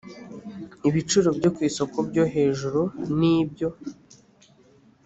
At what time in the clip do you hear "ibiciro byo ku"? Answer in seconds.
0.87-1.59